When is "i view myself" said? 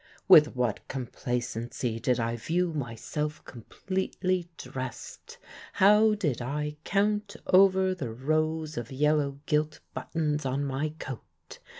2.19-3.45